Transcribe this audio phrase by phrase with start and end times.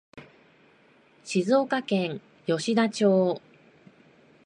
[1.23, 3.39] 静岡県吉田町